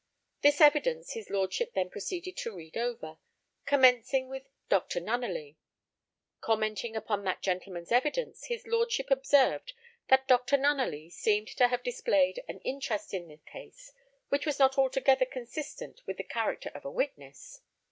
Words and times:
This 0.41 0.59
evidence 0.61 1.13
his 1.13 1.29
lordship 1.29 1.73
then 1.75 1.91
proceeded 1.91 2.35
to 2.37 2.55
read 2.55 2.75
over, 2.75 3.19
commencing 3.67 4.29
with 4.29 4.49
Dr. 4.67 4.99
Nunneley. 4.99 5.57
Commenting 6.39 6.95
upon 6.95 7.23
that 7.23 7.43
gentleman's 7.43 7.91
evidence, 7.91 8.45
his 8.45 8.65
lordship 8.65 9.11
observed 9.11 9.73
that 10.07 10.27
Dr. 10.27 10.57
Nunneley 10.57 11.11
seemed 11.11 11.49
to 11.49 11.67
have 11.67 11.83
displayed 11.83 12.43
an 12.47 12.61
interest 12.61 13.13
in 13.13 13.27
the 13.27 13.37
case 13.37 13.93
which 14.29 14.47
was 14.47 14.57
not 14.57 14.75
altogether 14.75 15.23
consistent 15.27 16.01
with 16.07 16.17
the 16.17 16.23
character 16.23 16.69
of 16.73 16.83
a 16.83 16.89
witness. 16.89 17.61